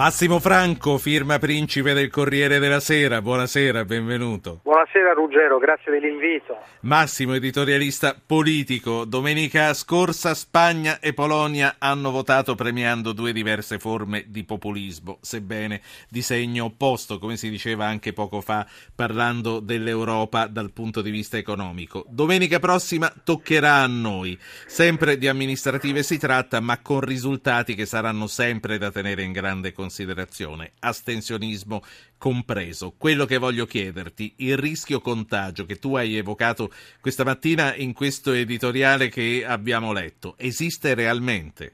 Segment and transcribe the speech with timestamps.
[0.00, 4.60] Massimo Franco, firma principe del Corriere della Sera, buonasera, benvenuto.
[4.62, 6.56] Buonasera Ruggero, grazie dell'invito.
[6.80, 9.04] Massimo, editorialista politico.
[9.04, 16.22] Domenica scorsa Spagna e Polonia hanno votato premiando due diverse forme di populismo, sebbene di
[16.22, 22.06] segno opposto, come si diceva anche poco fa parlando dell'Europa dal punto di vista economico.
[22.08, 24.38] Domenica prossima toccherà a noi.
[24.64, 29.72] Sempre di amministrative si tratta, ma con risultati che saranno sempre da tenere in grande
[29.72, 31.82] considerazione considerazione, astensionismo
[32.16, 32.94] compreso.
[32.96, 38.32] Quello che voglio chiederti, il rischio contagio che tu hai evocato questa mattina in questo
[38.32, 41.72] editoriale che abbiamo letto, esiste realmente?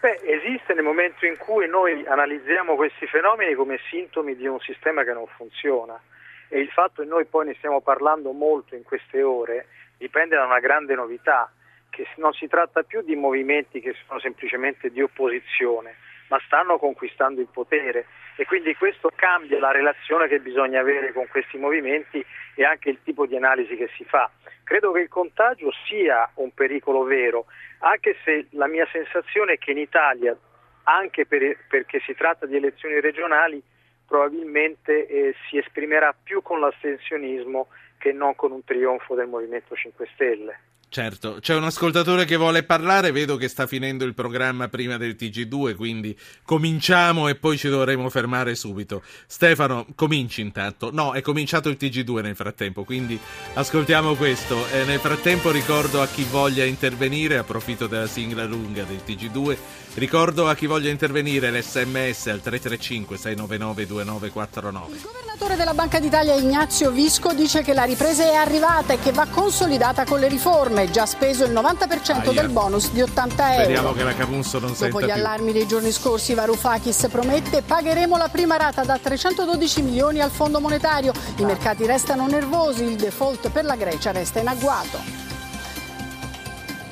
[0.00, 5.02] Beh, esiste nel momento in cui noi analizziamo questi fenomeni come sintomi di un sistema
[5.02, 6.00] che non funziona
[6.48, 9.66] e il fatto che noi poi ne stiamo parlando molto in queste ore
[9.98, 11.50] dipende da una grande novità,
[11.90, 15.96] che non si tratta più di movimenti che sono semplicemente di opposizione,
[16.28, 21.26] ma stanno conquistando il potere e quindi questo cambia la relazione che bisogna avere con
[21.28, 24.30] questi movimenti e anche il tipo di analisi che si fa.
[24.62, 27.46] Credo che il contagio sia un pericolo vero,
[27.78, 30.36] anche se la mia sensazione è che in Italia,
[30.84, 33.62] anche per, perché si tratta di elezioni regionali,
[34.06, 40.08] probabilmente eh, si esprimerà più con l'astensionismo che non con un trionfo del Movimento 5
[40.12, 40.60] Stelle.
[40.88, 45.16] Certo, c'è un ascoltatore che vuole parlare, vedo che sta finendo il programma prima del
[45.18, 49.02] TG2, quindi cominciamo e poi ci dovremo fermare subito.
[49.26, 50.90] Stefano, cominci intanto.
[50.92, 53.18] No, è cominciato il TG2 nel frattempo, quindi
[53.54, 54.66] ascoltiamo questo.
[54.70, 59.56] E nel frattempo ricordo a chi voglia intervenire, approfitto della sigla lunga del TG2,
[59.96, 64.94] ricordo a chi voglia intervenire l'SMS al 335 699 2949.
[64.94, 69.12] Il governatore della Banca d'Italia Ignazio Visco dice che la ripresa è arrivata e che
[69.12, 72.32] va consolidata con le riforme già speso il 90% Aia.
[72.32, 73.62] del bonus di 80 euro.
[73.62, 78.28] Speriamo che la Camusso non Dopo gli allarmi dei giorni scorsi, Varoufakis promette pagheremo la
[78.28, 81.12] prima rata da 312 milioni al Fondo Monetario.
[81.36, 85.25] I mercati restano nervosi, il default per la Grecia resta in agguato.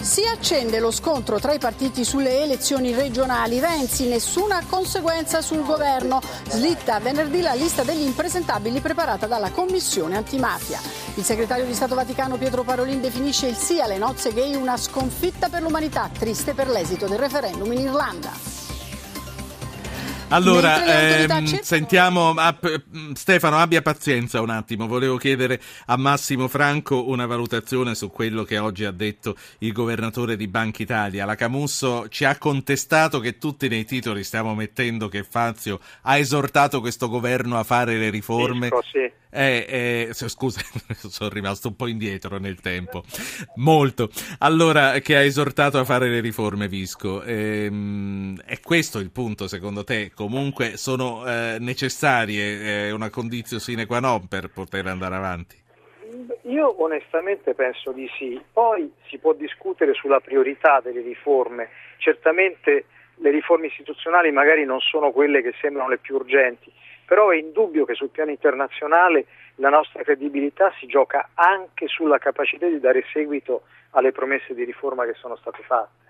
[0.05, 3.59] Si accende lo scontro tra i partiti sulle elezioni regionali.
[3.59, 6.21] Renzi, nessuna conseguenza sul governo.
[6.47, 10.79] Slitta venerdì la lista degli impresentabili preparata dalla Commissione antimafia.
[11.15, 15.49] Il segretario di Stato Vaticano Pietro Parolin definisce il sì alle nozze gay una sconfitta
[15.49, 18.54] per l'umanità, triste per l'esito del referendum in Irlanda.
[20.29, 22.65] Allora, ehm, sentiamo, app,
[23.13, 24.87] Stefano, abbia pazienza un attimo.
[24.87, 30.37] Volevo chiedere a Massimo Franco una valutazione su quello che oggi ha detto il governatore
[30.37, 31.25] di Banca Italia.
[31.25, 36.81] La Camusso ci ha contestato che tutti nei titoli stiamo mettendo che Fazio ha esortato
[36.81, 38.67] questo governo a fare le riforme.
[38.67, 39.11] Dico, sì.
[39.37, 40.61] Eh, eh, scusa,
[40.95, 43.03] sono rimasto un po' indietro nel tempo,
[43.57, 44.09] molto.
[44.39, 47.21] Allora, che ha esortato a fare le riforme, Visco.
[47.25, 50.13] Ehm, è questo il punto, secondo te?
[50.15, 55.61] Comunque sono eh, necessarie, è una condizione sine qua non per poter andare avanti?
[56.43, 58.41] Io onestamente penso di sì.
[58.53, 61.71] Poi si può discutere sulla priorità delle riforme.
[61.99, 62.85] Certamente
[63.17, 66.71] le riforme istituzionali magari non sono quelle che sembrano le più urgenti
[67.05, 69.27] però è indubbio che sul piano internazionale
[69.57, 75.05] la nostra credibilità si gioca anche sulla capacità di dare seguito alle promesse di riforma
[75.05, 76.03] che sono state fatte.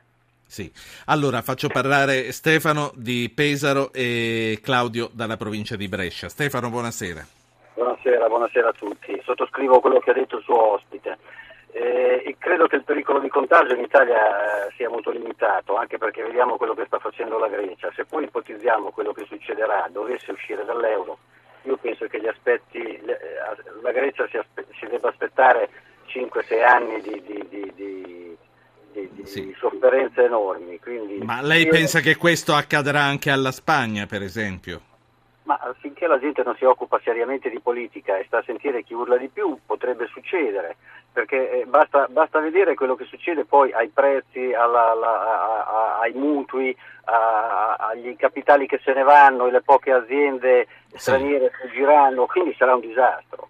[0.47, 0.71] Sì,
[1.06, 6.28] allora faccio parlare Stefano di Pesaro e Claudio dalla provincia di Brescia.
[6.28, 7.26] Stefano, buonasera.
[7.75, 9.21] Buonasera, buonasera a tutti.
[9.25, 11.19] Sottoscrivo quello che ha detto il suo ospite.
[11.76, 16.22] Eh, credo che il pericolo di contagio in Italia eh, sia molto limitato, anche perché
[16.22, 17.90] vediamo quello che sta facendo la Grecia.
[17.96, 21.18] Se poi ipotizziamo quello che succederà, dovesse uscire dall'euro,
[21.62, 23.18] io penso che gli aspetti, eh,
[23.82, 25.68] la Grecia si, aspe- si debba aspettare
[26.06, 29.52] 5-6 anni di, di, di, di sì.
[29.58, 30.78] sofferenze enormi.
[30.78, 31.70] Quindi Ma lei io...
[31.70, 34.80] pensa che questo accadrà anche alla Spagna, per esempio?
[35.42, 38.94] Ma finché la gente non si occupa seriamente di politica e sta a sentire chi
[38.94, 40.76] urla di più, potrebbe succedere,
[41.14, 45.98] perché eh, basta, basta vedere quello che succede poi ai prezzi, alla, alla, a, a,
[46.00, 51.69] ai mutui, a, agli capitali che se ne vanno e le poche aziende straniere sì.
[51.69, 53.49] fuggiranno, quindi sarà un disastro.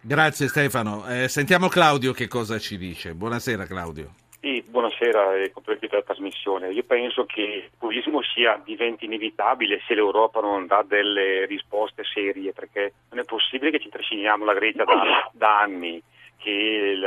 [0.00, 1.04] Grazie Stefano.
[1.08, 3.14] Eh, sentiamo Claudio che cosa ci dice.
[3.14, 4.10] Buonasera Claudio.
[4.40, 6.70] Sì, buonasera e complimenti per la trasmissione.
[6.70, 12.52] Io penso che il populismo sia, diventi inevitabile se l'Europa non dà delle risposte serie,
[12.52, 16.02] perché non è possibile che ci trasciniamo la Grecia da, da anni,
[16.36, 16.98] che,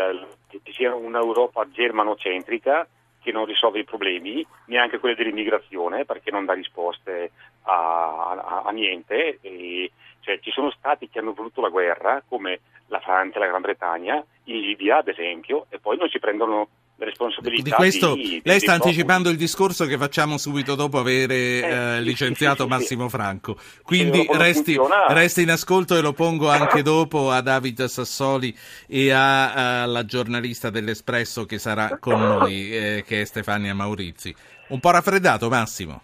[0.64, 2.88] ci sia un'Europa germanocentrica
[3.22, 7.32] che non risolve i problemi, neanche quelli dell'immigrazione, perché non dà risposte
[7.64, 9.40] a, a, a niente.
[9.42, 9.92] E,
[10.22, 14.24] cioè, ci sono stati che hanno voluto la guerra, come la Francia la Gran Bretagna,
[14.46, 18.74] in Libia ad esempio, e poi non ci prendono responsabilità di questo di, lei sta
[18.74, 23.58] anticipando il discorso che facciamo subito dopo aver eh, eh, licenziato sì, sì, Massimo Franco.
[23.84, 24.78] Quindi resti,
[25.10, 28.56] resti, in ascolto e lo pongo anche dopo a David Sassoli
[28.88, 34.34] e a, alla giornalista dell'Espresso che sarà con noi eh, che è Stefania Maurizi.
[34.70, 36.02] Un po' raffreddato Massimo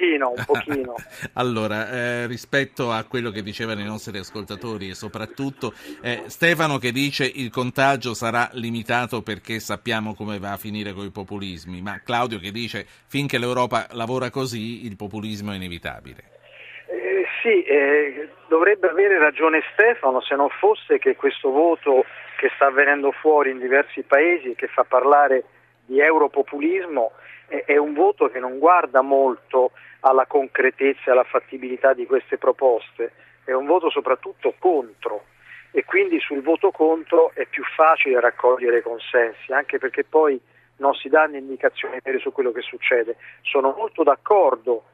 [0.00, 0.94] pochino, un pochino.
[1.34, 6.92] allora, eh, rispetto a quello che dicevano i nostri ascoltatori e soprattutto eh, Stefano che
[6.92, 12.00] dice il contagio sarà limitato perché sappiamo come va a finire con i populismi, ma
[12.02, 16.38] Claudio che dice finché l'Europa lavora così il populismo è inevitabile.
[16.86, 22.04] Eh, sì, eh, dovrebbe avere ragione Stefano se non fosse che questo voto
[22.36, 25.44] che sta venendo fuori in diversi paesi e che fa parlare
[25.90, 27.10] di europopulismo
[27.48, 33.12] è un voto che non guarda molto alla concretezza e alla fattibilità di queste proposte,
[33.44, 35.24] è un voto soprattutto contro
[35.72, 40.40] e quindi sul voto contro è più facile raccogliere consensi, anche perché poi
[40.76, 43.16] non si danno indicazioni vere su quello che succede.
[43.42, 44.84] Sono molto d'accordo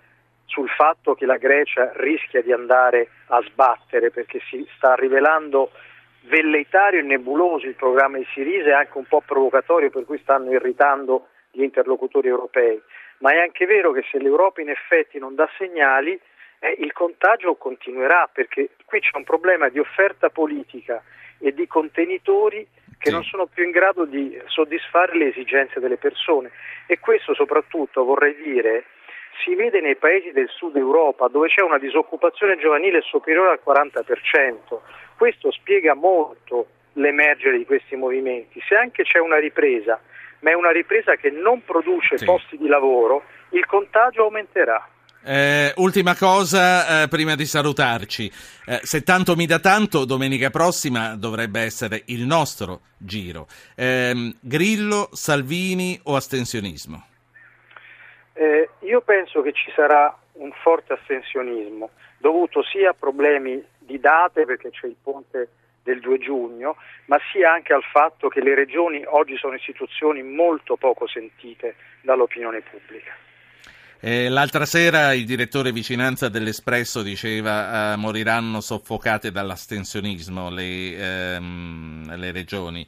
[0.46, 5.70] sul fatto che la Grecia rischia di andare a sbattere perché si sta rivelando
[6.26, 10.52] velleitario e nebuloso il programma di Sirisa e anche un po' provocatorio per cui stanno
[10.52, 12.80] irritando gli interlocutori europei,
[13.18, 16.18] ma è anche vero che se l'Europa in effetti non dà segnali,
[16.58, 21.02] eh, il contagio continuerà perché qui c'è un problema di offerta politica
[21.38, 22.66] e di contenitori
[22.98, 23.12] che sì.
[23.12, 26.50] non sono più in grado di soddisfare le esigenze delle persone
[26.86, 28.84] e questo soprattutto vorrei dire
[29.44, 34.78] si vede nei paesi del sud Europa dove c'è una disoccupazione giovanile superiore al 40%.
[35.16, 38.60] Questo spiega molto l'emergere di questi movimenti.
[38.66, 40.00] Se anche c'è una ripresa,
[40.40, 42.24] ma è una ripresa che non produce sì.
[42.24, 44.88] posti di lavoro, il contagio aumenterà.
[45.28, 48.30] Eh, ultima cosa eh, prima di salutarci,
[48.66, 53.48] eh, se tanto mi dà tanto, domenica prossima dovrebbe essere il nostro giro.
[53.74, 57.06] Ehm, Grillo, Salvini o astensionismo?
[58.86, 64.70] Io penso che ci sarà un forte astensionismo dovuto sia a problemi di date perché
[64.70, 65.48] c'è il ponte
[65.82, 70.76] del 2 giugno, ma sia anche al fatto che le regioni oggi sono istituzioni molto
[70.76, 73.12] poco sentite dall'opinione pubblica.
[73.98, 82.30] Eh, l'altra sera il direttore vicinanza dell'Espresso diceva eh, moriranno soffocate dall'astensionismo le, ehm, le
[82.30, 82.86] regioni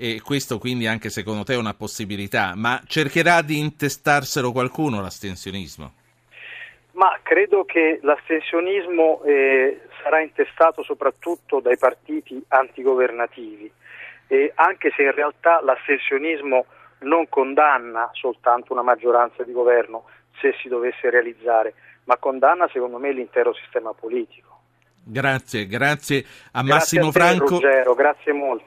[0.00, 5.92] e questo quindi anche secondo te è una possibilità, ma cercherà di intestarselo qualcuno l'astensionismo?
[6.92, 13.70] Ma credo che l'astensionismo eh, sarà intestato soprattutto dai partiti antigovernativi,
[14.28, 16.66] eh, anche se in realtà l'astensionismo
[17.00, 20.04] non condanna soltanto una maggioranza di governo
[20.40, 21.74] se si dovesse realizzare,
[22.04, 24.57] ma condanna secondo me l'intero sistema politico.
[25.10, 26.22] Grazie, grazie
[26.52, 27.94] a Massimo grazie a te, Franco, Ruggero,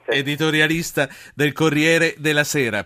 [0.06, 2.80] editorialista del Corriere della Sera.